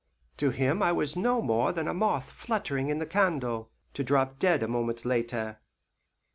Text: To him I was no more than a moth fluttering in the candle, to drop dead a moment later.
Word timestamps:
To 0.37 0.49
him 0.49 0.81
I 0.81 0.91
was 0.91 1.15
no 1.15 1.43
more 1.43 1.71
than 1.71 1.87
a 1.87 1.93
moth 1.93 2.31
fluttering 2.31 2.89
in 2.89 2.97
the 2.97 3.05
candle, 3.05 3.69
to 3.93 4.03
drop 4.03 4.39
dead 4.39 4.63
a 4.63 4.67
moment 4.67 5.05
later. 5.05 5.59